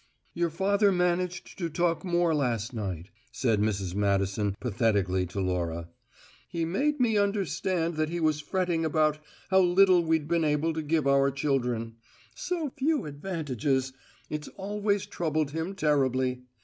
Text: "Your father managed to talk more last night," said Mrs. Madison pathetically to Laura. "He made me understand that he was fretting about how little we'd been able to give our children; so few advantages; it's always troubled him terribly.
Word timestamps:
"Your 0.33 0.49
father 0.49 0.91
managed 0.91 1.59
to 1.59 1.69
talk 1.69 2.03
more 2.03 2.33
last 2.33 2.73
night," 2.73 3.09
said 3.31 3.61
Mrs. 3.61 3.93
Madison 3.93 4.55
pathetically 4.59 5.27
to 5.27 5.39
Laura. 5.39 5.89
"He 6.49 6.65
made 6.65 6.99
me 6.99 7.17
understand 7.19 7.97
that 7.97 8.09
he 8.09 8.19
was 8.19 8.41
fretting 8.41 8.83
about 8.83 9.19
how 9.51 9.59
little 9.59 10.03
we'd 10.03 10.27
been 10.27 10.43
able 10.43 10.73
to 10.73 10.81
give 10.81 11.05
our 11.05 11.29
children; 11.29 11.97
so 12.33 12.71
few 12.75 13.05
advantages; 13.05 13.93
it's 14.27 14.47
always 14.57 15.05
troubled 15.05 15.51
him 15.51 15.75
terribly. 15.75 16.45